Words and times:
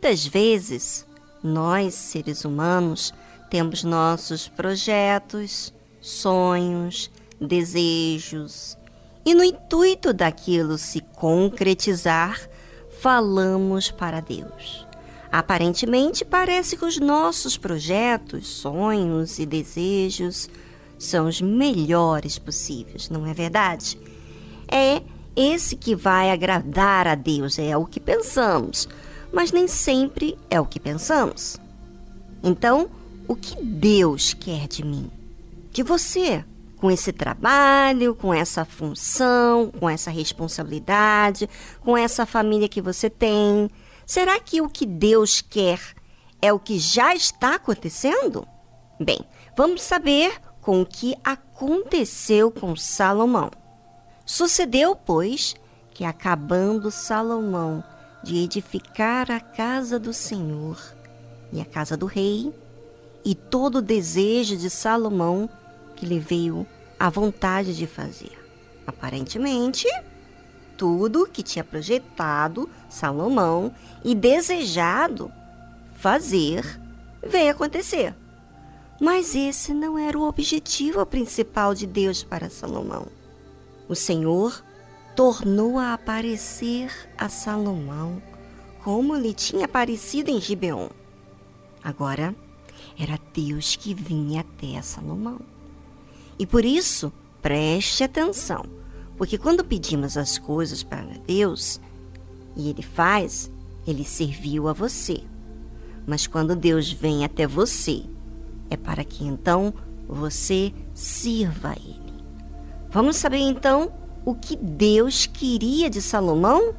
muitas 0.00 0.26
vezes 0.26 1.06
nós, 1.42 1.92
seres 1.92 2.46
humanos, 2.46 3.12
temos 3.50 3.84
nossos 3.84 4.48
projetos, 4.48 5.74
sonhos, 6.00 7.10
desejos, 7.38 8.78
e 9.26 9.34
no 9.34 9.44
intuito 9.44 10.14
daquilo 10.14 10.78
se 10.78 11.02
concretizar, 11.02 12.40
falamos 12.98 13.90
para 13.90 14.20
Deus. 14.20 14.86
Aparentemente, 15.30 16.24
parece 16.24 16.78
que 16.78 16.84
os 16.86 16.98
nossos 16.98 17.58
projetos, 17.58 18.48
sonhos 18.48 19.38
e 19.38 19.44
desejos 19.44 20.48
são 20.98 21.26
os 21.28 21.42
melhores 21.42 22.38
possíveis, 22.38 23.10
não 23.10 23.26
é 23.26 23.34
verdade? 23.34 24.00
É 24.66 25.02
esse 25.36 25.76
que 25.76 25.94
vai 25.94 26.30
agradar 26.30 27.06
a 27.06 27.14
Deus, 27.14 27.58
é 27.58 27.76
o 27.76 27.84
que 27.84 28.00
pensamos, 28.00 28.88
mas 29.32 29.52
nem 29.52 29.66
sempre 29.68 30.38
é 30.48 30.60
o 30.60 30.66
que 30.66 30.80
pensamos. 30.80 31.58
Então, 32.42 32.90
o 33.28 33.36
que 33.36 33.62
Deus 33.62 34.34
quer 34.34 34.66
de 34.66 34.84
mim? 34.84 35.10
De 35.72 35.82
você? 35.82 36.44
com 36.80 36.90
esse 36.90 37.12
trabalho, 37.12 38.14
com 38.14 38.32
essa 38.32 38.64
função, 38.64 39.70
com 39.78 39.88
essa 39.88 40.10
responsabilidade, 40.10 41.48
com 41.80 41.96
essa 41.96 42.24
família 42.24 42.68
que 42.68 42.80
você 42.80 43.10
tem? 43.10 43.70
Será 44.06 44.40
que 44.40 44.62
o 44.62 44.68
que 44.68 44.86
Deus 44.86 45.42
quer 45.42 45.78
é 46.40 46.52
o 46.52 46.58
que 46.58 46.78
já 46.78 47.14
está 47.14 47.56
acontecendo? 47.56 48.48
Bem, 48.98 49.20
vamos 49.54 49.82
saber 49.82 50.40
com 50.62 50.80
o 50.80 50.86
que 50.86 51.14
aconteceu 51.22 52.50
com 52.50 52.74
Salomão. 52.74 53.50
Sucedeu, 54.24 54.96
pois, 54.96 55.54
que 55.92 56.04
acabando 56.04 56.90
Salomão 56.90 57.84
de 58.22 58.36
edificar 58.38 59.30
a 59.30 59.40
casa 59.40 59.98
do 59.98 60.12
Senhor 60.12 60.78
e 61.52 61.60
a 61.60 61.64
casa 61.64 61.96
do 61.96 62.06
rei, 62.06 62.52
e 63.24 63.34
todo 63.34 63.76
o 63.76 63.82
desejo 63.82 64.56
de 64.56 64.70
Salomão 64.70 65.48
que 65.96 66.06
lhe 66.06 66.18
veio 66.18 66.66
a 66.98 67.10
vontade 67.10 67.76
de 67.76 67.86
fazer. 67.86 68.38
Aparentemente, 68.86 69.86
tudo 70.76 71.26
que 71.26 71.42
tinha 71.42 71.62
projetado 71.62 72.68
Salomão 72.88 73.74
e 74.02 74.14
desejado 74.14 75.30
fazer 75.94 76.64
veio 77.22 77.50
acontecer. 77.50 78.14
Mas 79.00 79.34
esse 79.34 79.72
não 79.74 79.98
era 79.98 80.18
o 80.18 80.26
objetivo 80.26 81.04
principal 81.04 81.74
de 81.74 81.86
Deus 81.86 82.22
para 82.22 82.50
Salomão. 82.50 83.06
O 83.88 83.94
Senhor 83.94 84.62
tornou 85.14 85.78
a 85.78 85.94
aparecer 85.94 86.90
a 87.16 87.28
Salomão 87.28 88.22
como 88.82 89.14
lhe 89.14 89.34
tinha 89.34 89.66
aparecido 89.66 90.30
em 90.30 90.40
Gibeon. 90.40 90.88
Agora 91.82 92.34
era 92.98 93.18
Deus 93.34 93.76
que 93.76 93.94
vinha 93.94 94.40
até 94.40 94.80
Salomão. 94.82 95.40
E 96.38 96.46
por 96.46 96.64
isso, 96.64 97.12
preste 97.42 98.02
atenção, 98.02 98.64
porque 99.16 99.36
quando 99.36 99.64
pedimos 99.64 100.16
as 100.16 100.38
coisas 100.38 100.82
para 100.82 101.18
Deus 101.26 101.80
e 102.56 102.70
Ele 102.70 102.82
faz, 102.82 103.50
Ele 103.86 104.04
serviu 104.04 104.68
a 104.68 104.72
você. 104.72 105.22
Mas 106.06 106.26
quando 106.26 106.56
Deus 106.56 106.90
vem 106.90 107.24
até 107.24 107.46
você, 107.46 108.02
é 108.70 108.76
para 108.76 109.04
que 109.04 109.24
então 109.24 109.74
você 110.08 110.72
sirva 110.94 111.70
a 111.70 111.76
Ele. 111.76 112.24
Vamos 112.90 113.16
saber 113.16 113.38
então 113.38 113.92
o 114.24 114.34
que 114.34 114.56
Deus 114.56 115.26
queria 115.26 115.88
de 115.88 116.02
Salomão 116.02 116.74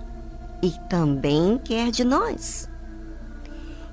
e 0.61 0.71
também 0.89 1.57
quer 1.57 1.91
de 1.91 2.03
nós. 2.03 2.69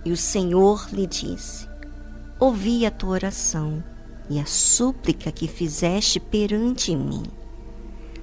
E 0.04 0.12
o 0.12 0.16
Senhor 0.16 0.88
lhe 0.92 1.06
disse: 1.06 1.68
Ouvi 2.38 2.84
a 2.86 2.90
tua 2.90 3.10
oração 3.10 3.82
e 4.30 4.38
a 4.38 4.46
súplica 4.46 5.32
que 5.32 5.48
fizeste 5.48 6.20
perante 6.20 6.94
mim. 6.94 7.24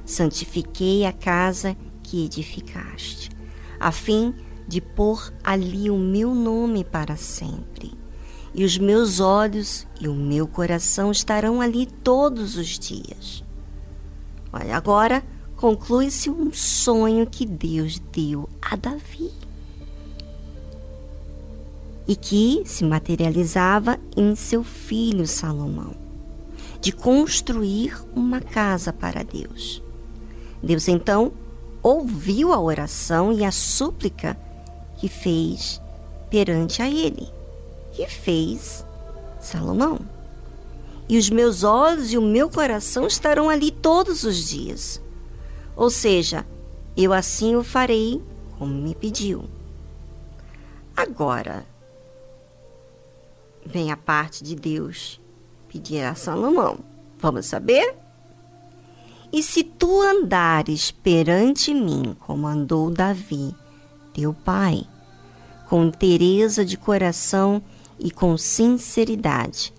Santifiquei 0.05 1.05
a 1.05 1.11
casa 1.11 1.75
que 2.03 2.25
edificaste, 2.25 3.29
a 3.79 3.91
fim 3.91 4.33
de 4.67 4.79
pôr 4.81 5.33
ali 5.43 5.89
o 5.89 5.97
meu 5.97 6.33
nome 6.33 6.83
para 6.83 7.15
sempre. 7.15 7.93
E 8.53 8.63
os 8.63 8.77
meus 8.77 9.19
olhos 9.19 9.85
e 9.99 10.07
o 10.07 10.13
meu 10.13 10.47
coração 10.47 11.11
estarão 11.11 11.59
ali 11.59 11.85
todos 11.85 12.55
os 12.55 12.79
dias. 12.79 13.44
Olha, 14.57 14.77
agora 14.77 15.21
conclui-se 15.57 16.29
um 16.29 16.53
sonho 16.53 17.27
que 17.27 17.45
Deus 17.45 17.99
deu 17.99 18.49
a 18.61 18.77
Davi 18.77 19.29
e 22.07 22.15
que 22.15 22.63
se 22.65 22.85
materializava 22.85 23.99
em 24.15 24.33
seu 24.33 24.63
filho 24.63 25.27
Salomão, 25.27 25.93
de 26.79 26.93
construir 26.93 28.01
uma 28.15 28.39
casa 28.39 28.93
para 28.93 29.23
Deus. 29.23 29.83
Deus 30.63 30.87
então 30.87 31.33
ouviu 31.83 32.53
a 32.53 32.59
oração 32.59 33.33
e 33.33 33.43
a 33.43 33.51
súplica 33.51 34.37
que 34.95 35.09
fez 35.09 35.81
perante 36.29 36.81
a 36.81 36.89
ele, 36.89 37.27
que 37.91 38.07
fez 38.07 38.85
Salomão. 39.37 40.14
E 41.07 41.17
os 41.17 41.29
meus 41.29 41.63
olhos 41.63 42.11
e 42.11 42.17
o 42.17 42.21
meu 42.21 42.49
coração 42.49 43.05
estarão 43.05 43.49
ali 43.49 43.71
todos 43.71 44.23
os 44.23 44.47
dias. 44.47 45.01
Ou 45.75 45.89
seja, 45.89 46.45
eu 46.97 47.13
assim 47.13 47.55
o 47.55 47.63
farei 47.63 48.21
como 48.57 48.73
me 48.73 48.95
pediu. 48.95 49.45
Agora, 50.95 51.65
vem 53.65 53.91
a 53.91 53.97
parte 53.97 54.43
de 54.43 54.55
Deus 54.55 55.19
pedir 55.67 56.03
a 56.03 56.15
Salomão. 56.15 56.79
Vamos 57.19 57.45
saber? 57.45 57.95
E 59.31 59.43
se 59.43 59.63
tu 59.63 60.01
andares 60.01 60.91
perante 60.91 61.73
mim, 61.73 62.15
como 62.21 62.47
andou 62.47 62.89
Davi, 62.89 63.53
teu 64.13 64.33
pai, 64.33 64.87
com 65.67 65.91
tereza 65.91 66.63
de 66.63 66.77
coração 66.77 67.61
e 67.99 68.09
com 68.11 68.37
sinceridade, 68.37 69.73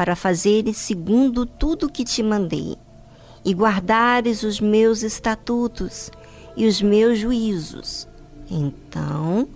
para 0.00 0.16
fazeres 0.16 0.78
segundo 0.78 1.44
tudo 1.44 1.92
que 1.92 2.04
te 2.04 2.22
mandei, 2.22 2.74
e 3.44 3.52
guardares 3.52 4.42
os 4.42 4.58
meus 4.58 5.02
estatutos 5.02 6.10
e 6.56 6.66
os 6.66 6.80
meus 6.80 7.18
juízos, 7.18 8.08
então 8.50 9.46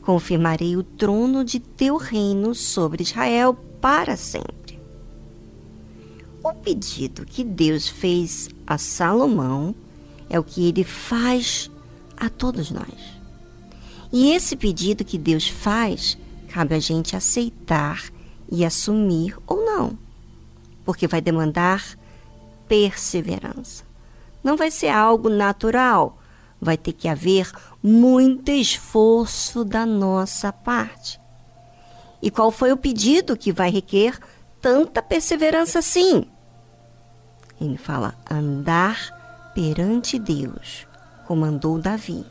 confirmarei 0.00 0.76
o 0.76 0.84
trono 0.84 1.44
de 1.44 1.58
teu 1.58 1.96
reino 1.96 2.54
sobre 2.54 3.02
Israel 3.02 3.54
para 3.80 4.16
sempre. 4.16 4.78
O 6.44 6.52
pedido 6.52 7.26
que 7.26 7.42
Deus 7.42 7.88
fez 7.88 8.48
a 8.64 8.78
Salomão 8.78 9.74
é 10.30 10.38
o 10.38 10.44
que 10.44 10.68
ele 10.68 10.84
faz 10.84 11.68
a 12.16 12.30
todos 12.30 12.70
nós. 12.70 13.18
E 14.12 14.30
esse 14.30 14.54
pedido 14.54 15.04
que 15.04 15.18
Deus 15.18 15.48
faz, 15.48 16.16
cabe 16.46 16.76
a 16.76 16.78
gente 16.78 17.16
aceitar 17.16 18.12
e 18.50 18.64
assumir 18.64 19.36
ou 19.46 19.64
não, 19.78 19.96
porque 20.84 21.06
vai 21.06 21.20
demandar 21.20 21.96
perseverança. 22.66 23.84
Não 24.42 24.56
vai 24.56 24.70
ser 24.70 24.88
algo 24.88 25.28
natural, 25.28 26.18
vai 26.60 26.76
ter 26.76 26.92
que 26.92 27.08
haver 27.08 27.50
muito 27.82 28.50
esforço 28.50 29.64
da 29.64 29.86
nossa 29.86 30.52
parte. 30.52 31.20
E 32.20 32.30
qual 32.30 32.50
foi 32.50 32.72
o 32.72 32.76
pedido 32.76 33.36
que 33.36 33.52
vai 33.52 33.70
requer 33.70 34.18
tanta 34.60 35.00
perseverança 35.00 35.78
assim? 35.78 36.24
Ele 37.60 37.76
fala: 37.76 38.14
andar 38.28 39.52
perante 39.54 40.18
Deus, 40.18 40.86
comandou 41.26 41.78
Davi. 41.78 42.24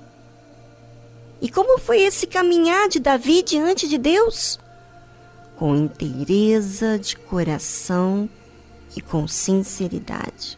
E 1.41 1.49
como 1.49 1.79
foi 1.79 2.01
esse 2.01 2.27
caminhar 2.27 2.89
de 2.89 2.99
Davi 2.99 3.43
diante 3.43 3.87
de 3.87 3.97
Deus? 3.97 4.59
Com 5.57 5.75
inteireza 5.75 6.97
de 6.97 7.17
coração 7.17 8.29
e 8.95 9.01
com 9.01 9.27
sinceridade 9.27 10.57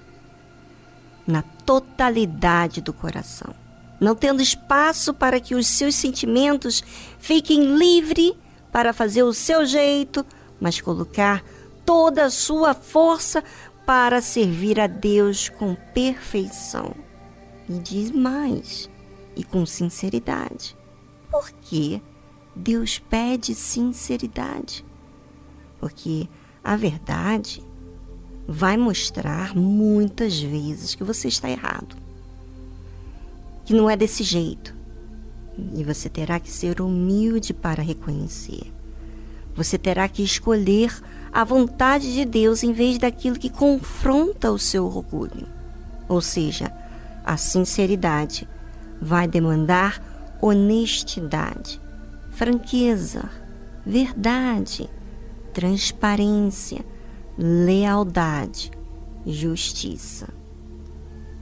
na 1.29 1.43
totalidade 1.43 2.81
do 2.81 2.91
coração, 2.91 3.53
não 3.99 4.15
tendo 4.15 4.41
espaço 4.41 5.13
para 5.13 5.39
que 5.39 5.53
os 5.53 5.67
seus 5.67 5.93
sentimentos 5.93 6.83
fiquem 7.19 7.77
livres 7.77 8.33
para 8.71 8.93
fazer 8.93 9.21
o 9.21 9.31
seu 9.31 9.63
jeito, 9.63 10.25
mas 10.59 10.81
colocar 10.81 11.43
toda 11.85 12.25
a 12.25 12.29
sua 12.31 12.73
força 12.73 13.43
para 13.85 14.21
servir 14.21 14.79
a 14.79 14.87
Deus 14.87 15.49
com 15.49 15.75
perfeição. 15.93 16.95
E 17.69 17.77
diz 17.77 18.09
mais, 18.09 18.89
e 19.35 19.43
com 19.43 19.63
sinceridade. 19.67 20.75
Porque 21.29 22.01
Deus 22.55 22.97
pede 22.97 23.53
sinceridade. 23.53 24.83
Porque 25.79 26.27
a 26.63 26.75
verdade 26.75 27.63
vai 28.47 28.77
mostrar 28.77 29.55
muitas 29.55 30.39
vezes 30.39 30.95
que 30.95 31.03
você 31.03 31.27
está 31.27 31.49
errado. 31.49 31.95
Que 33.63 33.73
não 33.73 33.89
é 33.89 33.95
desse 33.95 34.23
jeito. 34.23 34.75
E 35.75 35.83
você 35.83 36.09
terá 36.09 36.39
que 36.39 36.49
ser 36.49 36.81
humilde 36.81 37.53
para 37.53 37.83
reconhecer. 37.83 38.73
Você 39.55 39.77
terá 39.77 40.07
que 40.07 40.23
escolher 40.23 40.91
a 41.31 41.43
vontade 41.43 42.13
de 42.13 42.25
Deus 42.25 42.63
em 42.63 42.73
vez 42.73 42.97
daquilo 42.97 43.37
que 43.37 43.49
confronta 43.49 44.51
o 44.51 44.57
seu 44.57 44.85
orgulho. 44.85 45.47
Ou 46.07 46.21
seja, 46.21 46.71
a 47.23 47.37
sinceridade 47.37 48.47
vai 49.01 49.27
demandar 49.27 50.01
honestidade, 50.41 51.79
franqueza, 52.31 53.29
verdade, 53.85 54.89
transparência, 55.53 56.85
lealdade, 57.37 58.71
justiça. 59.25 60.29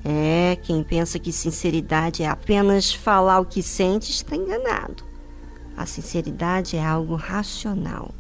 É, 0.04 0.58
quem 0.64 0.84
pensa 0.84 1.20
que 1.20 1.32
sinceridade 1.32 2.24
é 2.24 2.28
apenas 2.28 2.94
falar 2.94 3.40
o 3.40 3.46
que 3.46 3.62
sente 3.62 4.12
está 4.12 4.36
enganado. 4.36 5.04
A 5.76 5.86
sinceridade 5.86 6.78
é 6.78 6.84
algo 6.84 7.16
racional, 7.16 8.14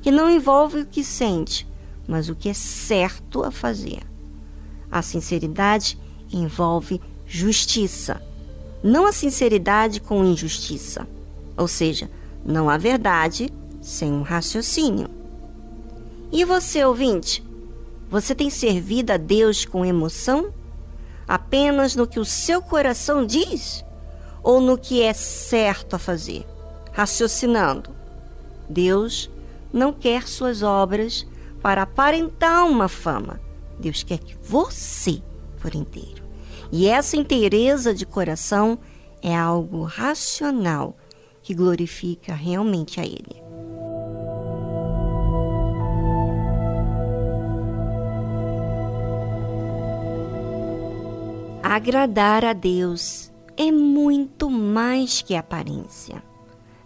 que 0.00 0.10
não 0.10 0.30
envolve 0.30 0.80
o 0.80 0.86
que 0.86 1.02
sente, 1.02 1.66
mas 2.06 2.28
o 2.28 2.34
que 2.34 2.48
é 2.48 2.54
certo 2.54 3.42
a 3.42 3.50
fazer. 3.50 4.02
A 4.90 5.00
sinceridade 5.00 5.98
envolve 6.30 7.00
justiça, 7.26 8.22
não 8.82 9.06
a 9.06 9.12
sinceridade 9.12 10.00
com 10.00 10.24
injustiça. 10.24 11.08
Ou 11.56 11.68
seja, 11.68 12.10
não 12.44 12.68
há 12.68 12.76
verdade 12.76 13.48
sem 13.80 14.12
um 14.12 14.22
raciocínio. 14.22 15.08
E 16.32 16.44
você, 16.44 16.84
ouvinte? 16.84 17.44
Você 18.10 18.34
tem 18.34 18.50
servido 18.50 19.12
a 19.12 19.16
Deus 19.16 19.64
com 19.64 19.84
emoção? 19.84 20.52
Apenas 21.28 21.94
no 21.94 22.06
que 22.06 22.18
o 22.18 22.24
seu 22.24 22.62
coração 22.62 23.24
diz? 23.24 23.84
Ou 24.42 24.60
no 24.60 24.76
que 24.76 25.02
é 25.02 25.12
certo 25.12 25.94
a 25.94 25.98
fazer? 25.98 26.46
raciocinando. 26.92 27.90
Deus 28.68 29.30
não 29.72 29.92
quer 29.92 30.28
suas 30.28 30.62
obras 30.62 31.26
para 31.60 31.82
aparentar 31.82 32.66
uma 32.66 32.88
fama. 32.88 33.40
Deus 33.78 34.02
quer 34.02 34.18
que 34.18 34.36
você 34.36 35.22
por 35.60 35.74
inteiro. 35.74 36.22
E 36.70 36.86
essa 36.86 37.16
inteireza 37.16 37.94
de 37.94 38.06
coração 38.06 38.78
é 39.22 39.34
algo 39.36 39.82
racional 39.82 40.96
que 41.42 41.54
glorifica 41.54 42.34
realmente 42.34 43.00
a 43.00 43.04
Ele. 43.04 43.41
Agradar 51.74 52.44
a 52.44 52.52
Deus 52.52 53.32
é 53.56 53.72
muito 53.72 54.50
mais 54.50 55.22
que 55.22 55.34
aparência 55.34 56.22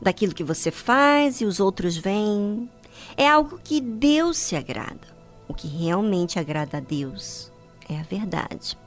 daquilo 0.00 0.32
que 0.32 0.44
você 0.44 0.70
faz 0.70 1.40
e 1.40 1.44
os 1.44 1.58
outros 1.58 1.96
veem. 1.96 2.70
É 3.16 3.28
algo 3.28 3.58
que 3.58 3.80
Deus 3.80 4.36
se 4.36 4.54
agrada. 4.54 5.08
O 5.48 5.54
que 5.54 5.66
realmente 5.66 6.38
agrada 6.38 6.76
a 6.76 6.80
Deus 6.80 7.50
é 7.88 7.98
a 7.98 8.04
verdade. 8.04 8.78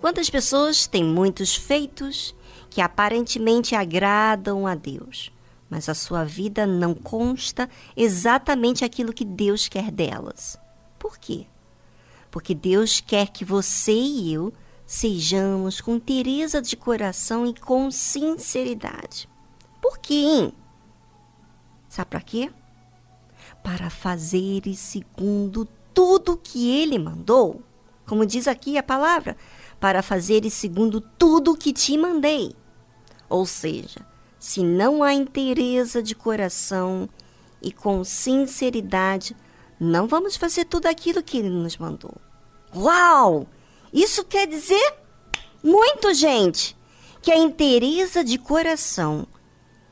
Quantas 0.00 0.28
pessoas 0.28 0.88
têm 0.88 1.04
muitos 1.04 1.54
feitos 1.54 2.34
que 2.68 2.80
aparentemente 2.80 3.76
agradam 3.76 4.66
a 4.66 4.74
Deus, 4.74 5.30
mas 5.70 5.88
a 5.88 5.94
sua 5.94 6.24
vida 6.24 6.66
não 6.66 6.94
consta 6.94 7.70
exatamente 7.96 8.84
aquilo 8.84 9.12
que 9.12 9.24
Deus 9.24 9.68
quer 9.68 9.92
delas. 9.92 10.58
Por 10.98 11.16
quê? 11.16 11.46
Porque 12.30 12.54
Deus 12.54 13.00
quer 13.00 13.28
que 13.28 13.44
você 13.44 13.92
e 13.92 14.32
eu 14.32 14.52
sejamos 14.86 15.80
com 15.80 15.98
tereza 15.98 16.62
de 16.62 16.76
coração 16.76 17.46
e 17.46 17.54
com 17.54 17.90
sinceridade. 17.90 19.28
Por 19.82 19.98
quê? 19.98 20.52
Sabe 21.88 22.10
para 22.10 22.20
quê? 22.20 22.50
Para 23.62 23.90
fazeres 23.90 24.78
segundo 24.78 25.66
tudo 25.92 26.36
que 26.36 26.70
ele 26.70 26.98
mandou. 26.98 27.62
Como 28.06 28.24
diz 28.24 28.48
aqui 28.48 28.78
a 28.78 28.82
palavra, 28.82 29.36
para 29.78 30.02
fazeres 30.02 30.54
segundo 30.54 31.00
tudo 31.00 31.56
que 31.56 31.72
te 31.72 31.96
mandei. 31.98 32.54
Ou 33.28 33.44
seja, 33.44 34.06
se 34.38 34.62
não 34.62 35.02
há 35.02 35.12
inteireza 35.12 36.02
de 36.02 36.14
coração 36.14 37.08
e 37.60 37.72
com 37.72 38.02
sinceridade, 38.04 39.36
não 39.78 40.06
vamos 40.06 40.36
fazer 40.36 40.64
tudo 40.64 40.86
aquilo 40.86 41.22
que 41.22 41.38
ele 41.38 41.50
nos 41.50 41.76
mandou. 41.76 42.14
Uau! 42.74 43.46
Isso 43.92 44.24
quer 44.24 44.46
dizer 44.46 44.94
muito, 45.62 46.12
gente, 46.14 46.76
que 47.22 47.32
a 47.32 47.38
inteireza 47.38 48.22
de 48.22 48.38
coração 48.38 49.26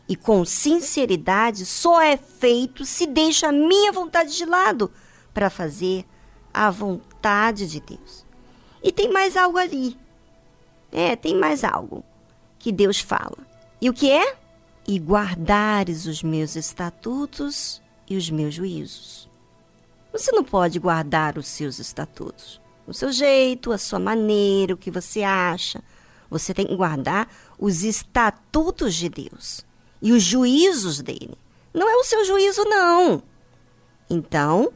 e 0.09 0.15
com 0.15 0.45
sinceridade 0.45 1.67
só 1.67 2.01
é 2.01 2.17
feito 2.17 2.85
se 2.85 3.07
deixa 3.07 3.49
a 3.49 3.53
minha 3.53 3.93
vontade 3.93 4.37
de 4.37 4.45
lado 4.45 4.91
para 5.35 5.51
fazer 5.51 6.05
a 6.53 6.71
vontade 6.71 7.67
de 7.69 7.81
Deus. 7.81 8.25
E 8.83 8.93
tem 8.93 9.13
mais 9.13 9.37
algo 9.37 9.59
ali. 9.59 9.97
É, 10.93 11.17
tem 11.17 11.35
mais 11.35 11.65
algo 11.65 12.05
que 12.59 12.71
Deus 12.71 13.01
fala. 13.01 13.37
E 13.81 13.91
o 13.91 13.93
que 13.93 14.11
é? 14.11 14.37
E 14.87 14.99
guardares 14.99 16.07
os 16.07 16.23
meus 16.23 16.55
estatutos 16.55 17.83
e 18.09 18.17
os 18.17 18.31
meus 18.31 18.55
juízos. 18.55 19.29
Você 20.17 20.33
não 20.33 20.43
pode 20.43 20.79
guardar 20.79 21.37
os 21.37 21.47
seus 21.47 21.79
estatutos. 21.79 22.59
O 22.87 22.95
seu 22.95 23.13
jeito, 23.13 23.71
a 23.71 23.77
sua 23.77 23.99
maneira, 23.99 24.73
o 24.73 24.77
que 24.77 24.91
você 24.91 25.23
acha. 25.23 25.83
Você 26.31 26.55
tem 26.55 26.67
que 26.67 26.75
guardar 26.75 27.29
os 27.59 27.85
estatutos 27.85 28.95
de 28.95 29.11
Deus 29.11 29.67
e 30.01 30.13
os 30.13 30.23
juízos 30.23 31.03
dele. 31.03 31.37
Não 31.75 31.87
é 31.87 31.97
o 31.97 32.05
seu 32.05 32.25
juízo, 32.25 32.65
não. 32.65 33.23
Então, 34.09 34.73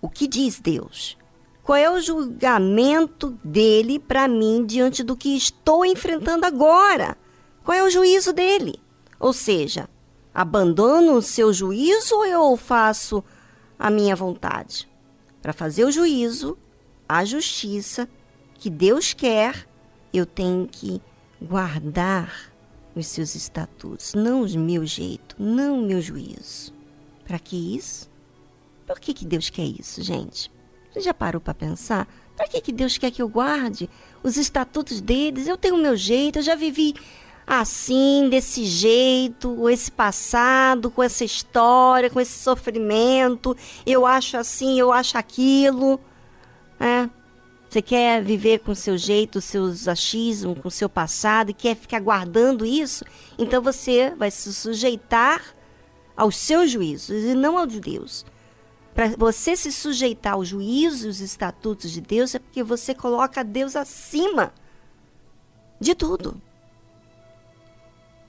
o 0.00 0.08
que 0.08 0.26
diz 0.26 0.58
Deus? 0.58 1.18
Qual 1.62 1.76
é 1.76 1.90
o 1.90 2.00
julgamento 2.00 3.38
dele 3.44 3.98
para 3.98 4.26
mim 4.26 4.64
diante 4.64 5.02
do 5.02 5.14
que 5.14 5.36
estou 5.36 5.84
enfrentando 5.84 6.46
agora? 6.46 7.14
Qual 7.62 7.76
é 7.76 7.82
o 7.82 7.90
juízo 7.90 8.32
dele? 8.32 8.80
Ou 9.20 9.34
seja, 9.34 9.86
abandono 10.32 11.12
o 11.12 11.22
seu 11.22 11.52
juízo 11.52 12.14
ou 12.14 12.24
eu 12.24 12.56
faço 12.56 13.22
a 13.78 13.90
minha 13.90 14.14
vontade? 14.14 14.88
Para 15.40 15.52
fazer 15.52 15.84
o 15.84 15.90
juízo, 15.90 16.56
a 17.08 17.24
justiça 17.24 18.08
que 18.54 18.70
Deus 18.70 19.12
quer, 19.12 19.68
eu 20.12 20.24
tenho 20.24 20.68
que 20.70 21.00
guardar 21.40 22.52
os 22.94 23.06
seus 23.06 23.34
estatutos, 23.34 24.14
não 24.14 24.42
o 24.42 24.58
meu 24.58 24.86
jeito, 24.86 25.34
não 25.38 25.80
o 25.80 25.86
meu 25.86 26.00
juízo. 26.00 26.72
Para 27.24 27.38
que 27.38 27.76
isso? 27.76 28.10
Por 28.86 29.00
que, 29.00 29.14
que 29.14 29.24
Deus 29.24 29.48
quer 29.48 29.64
isso, 29.64 30.02
gente? 30.02 30.50
Você 30.92 31.00
já 31.00 31.14
parou 31.14 31.40
para 31.40 31.54
pensar? 31.54 32.06
Para 32.36 32.46
que, 32.46 32.60
que 32.60 32.72
Deus 32.72 32.98
quer 32.98 33.10
que 33.10 33.22
eu 33.22 33.28
guarde 33.28 33.88
os 34.22 34.36
estatutos 34.36 35.00
deles? 35.00 35.46
Eu 35.46 35.56
tenho 35.56 35.74
o 35.74 35.82
meu 35.82 35.96
jeito, 35.96 36.38
eu 36.38 36.42
já 36.42 36.54
vivi 36.54 36.94
assim, 37.46 38.28
desse 38.28 38.64
jeito, 38.64 39.68
esse 39.68 39.90
passado, 39.90 40.90
com 40.90 41.02
essa 41.02 41.24
história, 41.24 42.10
com 42.10 42.20
esse 42.20 42.38
sofrimento. 42.38 43.56
Eu 43.84 44.06
acho 44.06 44.36
assim, 44.36 44.78
eu 44.78 44.92
acho 44.92 45.18
aquilo. 45.18 46.00
É. 46.78 47.08
Você 47.68 47.80
quer 47.80 48.22
viver 48.22 48.58
com 48.58 48.74
seu 48.74 48.98
jeito, 48.98 49.40
seus 49.40 49.88
achismos, 49.88 50.58
com 50.60 50.68
seu 50.68 50.90
passado 50.90 51.50
e 51.50 51.54
quer 51.54 51.74
ficar 51.74 52.00
guardando 52.00 52.66
isso? 52.66 53.02
Então 53.38 53.62
você 53.62 54.14
vai 54.14 54.30
se 54.30 54.52
sujeitar 54.52 55.54
aos 56.14 56.36
seus 56.36 56.70
juízos 56.70 57.24
e 57.24 57.34
não 57.34 57.56
ao 57.56 57.66
de 57.66 57.80
Deus. 57.80 58.26
Para 58.94 59.08
você 59.16 59.56
se 59.56 59.72
sujeitar 59.72 60.34
aos 60.34 60.48
juízos 60.48 61.04
e 61.04 61.08
os 61.08 61.20
estatutos 61.22 61.90
de 61.90 62.02
Deus 62.02 62.34
é 62.34 62.38
porque 62.38 62.62
você 62.62 62.94
coloca 62.94 63.42
Deus 63.42 63.74
acima 63.74 64.52
de 65.80 65.94
tudo. 65.94 66.38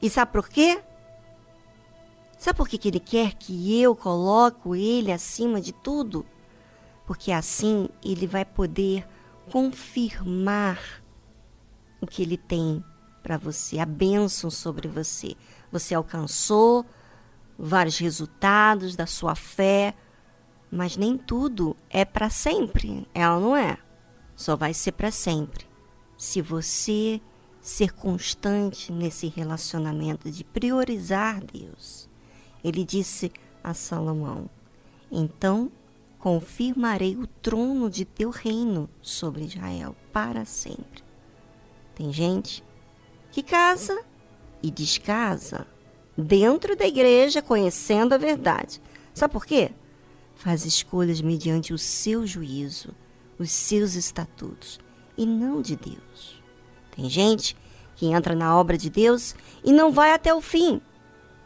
E 0.04 0.10
sabe 0.10 0.34
por 0.34 0.50
quê? 0.50 0.84
Sabe 2.38 2.58
por 2.58 2.68
que, 2.68 2.78
que 2.78 2.90
ele 2.90 3.00
quer 3.00 3.36
que 3.36 3.82
eu 3.82 3.96
coloque 3.96 4.68
ele 4.78 5.14
acima 5.14 5.62
de 5.62 5.72
tudo? 5.72 6.26
Porque 7.08 7.32
assim 7.32 7.88
ele 8.04 8.28
vai 8.28 8.44
poder 8.44 9.08
confirmar 9.50 10.78
o 12.02 12.06
que 12.06 12.22
ele 12.22 12.36
tem 12.36 12.84
para 13.24 13.38
você, 13.38 13.80
a 13.80 13.86
bênção 13.86 14.52
sobre 14.52 14.90
você. 14.90 15.38
Você 15.72 15.96
alcançou 15.96 16.86
vários 17.58 17.98
resultados 17.98 18.98
da 18.98 19.08
sua 19.08 19.36
fé, 19.36 19.96
mas 20.70 20.98
nem 20.98 21.18
tudo 21.18 21.78
é 21.90 22.04
para 22.04 22.30
sempre. 22.30 23.08
Ela 23.14 23.40
não 23.40 23.56
é. 23.56 23.78
Só 24.36 24.58
vai 24.58 24.74
ser 24.74 24.92
para 24.92 25.12
sempre. 25.12 25.66
Se 26.18 26.42
você 26.42 27.22
ser 27.64 27.94
constante 27.94 28.92
nesse 28.92 29.28
relacionamento 29.28 30.30
de 30.30 30.44
priorizar 30.44 31.42
Deus. 31.42 32.10
Ele 32.62 32.84
disse 32.84 33.32
a 33.64 33.74
Salomão: 33.74 34.50
Então 35.10 35.72
confirmarei 36.20 37.16
o 37.16 37.26
trono 37.26 37.90
de 37.90 38.04
teu 38.04 38.30
reino 38.30 38.90
sobre 39.02 39.46
Israel 39.46 39.96
para 40.12 40.44
sempre. 40.44 41.02
Tem 41.96 42.12
gente 42.12 42.62
que 43.32 43.42
casa 43.42 44.04
e 44.62 44.70
descasa 44.70 45.66
dentro 46.18 46.76
da 46.76 46.86
igreja, 46.86 47.42
conhecendo 47.42 48.14
a 48.14 48.18
verdade. 48.18 48.82
Sabe 49.14 49.32
por 49.32 49.46
quê? 49.46 49.72
Faz 50.36 50.66
escolhas 50.66 51.22
mediante 51.22 51.74
o 51.74 51.78
seu 51.78 52.28
juízo, 52.28 52.94
os 53.40 53.52
seus 53.52 53.96
estatutos, 53.96 54.80
e 55.18 55.26
não 55.26 55.62
de 55.62 55.76
Deus. 55.76 56.43
Tem 56.96 57.10
gente 57.10 57.56
que 57.96 58.08
entra 58.08 58.36
na 58.36 58.58
obra 58.58 58.78
de 58.78 58.90
Deus 58.90 59.36
e 59.64 59.72
não 59.72 59.92
vai 59.92 60.12
até 60.12 60.34
o 60.34 60.42
fim, 60.42 60.82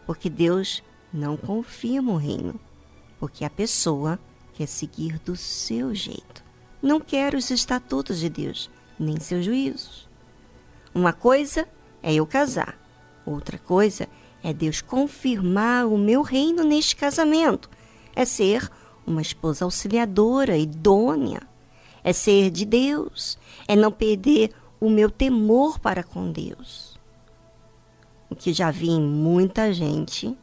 porque 0.06 0.30
Deus 0.30 0.84
não 1.14 1.38
confirma 1.38 2.14
o 2.14 2.18
reino, 2.18 2.60
porque 3.20 3.46
a 3.46 3.50
pessoa 3.50 4.20
quer 4.54 4.68
seguir 4.68 5.20
do 5.20 5.36
seu 5.36 5.94
jeito. 5.94 6.44
Não 6.82 7.00
quer 7.00 7.34
os 7.34 7.50
estatutos 7.50 8.20
de 8.20 8.30
Deus, 8.30 8.70
nem 9.00 9.20
seus 9.20 9.46
juízos. 9.46 10.08
Uma 10.94 11.14
coisa 11.14 11.68
é 12.02 12.14
eu 12.14 12.26
casar, 12.26 12.78
outra 13.26 13.58
coisa 13.58 14.08
é 14.44 14.54
Deus 14.54 14.82
confirmar 14.82 15.86
o 15.86 15.98
meu 15.98 16.22
reino 16.22 16.64
neste 16.64 16.96
casamento. 16.96 17.70
É 18.16 18.26
ser 18.26 18.70
uma 19.06 19.22
esposa 19.22 19.66
auxiliadora, 19.66 20.58
idônea. 20.58 21.42
É 22.04 22.14
ser 22.14 22.50
de 22.50 22.66
Deus. 22.66 23.38
É 23.68 23.76
não 23.76 23.92
perder 23.92 24.52
o 24.80 24.90
meu 24.90 25.10
temor 25.10 25.80
para 25.80 26.04
com 26.04 26.32
Deus. 26.32 26.98
O 28.30 28.36
que 28.36 28.54
já 28.54 28.72
vi 28.72 28.90
em 28.90 29.02
muita 29.02 29.74
gente 29.74 30.38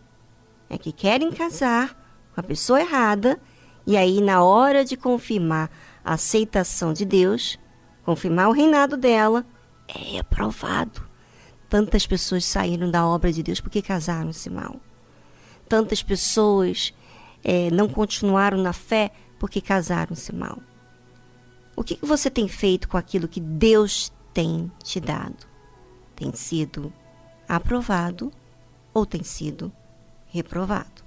é 0.69 0.79
que 0.79 0.93
querem 0.93 1.31
casar 1.31 1.95
com 2.35 2.41
a 2.41 2.43
pessoa 2.43 2.81
errada 2.81 3.41
e 3.87 3.97
aí, 3.99 4.21
na 4.21 4.43
hora 4.43 4.85
de 4.85 4.97
confirmar 4.97 5.71
a 6.03 6.15
aceitação 6.15 6.93
de 6.93 7.05
Deus, 7.05 7.59
confirmar 8.03 8.49
o 8.49 8.53
reinado 8.53 8.97
dela, 8.97 9.45
é 9.87 10.19
aprovado. 10.19 11.03
Tantas 11.69 12.07
pessoas 12.07 12.45
saíram 12.45 12.91
da 12.91 13.07
obra 13.07 13.31
de 13.31 13.43
Deus 13.43 13.61
porque 13.61 13.83
casaram-se 13.83 14.49
mal. 14.49 14.77
Tantas 15.69 16.03
pessoas 16.03 16.95
é, 17.43 17.71
não 17.71 17.89
continuaram 17.89 18.57
na 18.57 18.73
fé 18.73 19.11
porque 19.39 19.61
casaram-se 19.61 20.35
mal. 20.35 20.59
O 21.77 21.85
que, 21.85 21.97
que 21.97 22.07
você 22.07 22.31
tem 22.31 22.49
feito 22.49 22.89
com 22.89 22.97
aquilo 22.97 23.29
que 23.29 23.41
Deus 23.41 24.11
tem 24.35 24.71
te 24.83 25.01
dado? 25.01 25.47
Tem 26.17 26.33
sido 26.35 26.93
aprovado 27.49 28.33
ou 28.93 29.07
tem 29.07 29.23
sido 29.23 29.73
reprovado? 30.27 31.04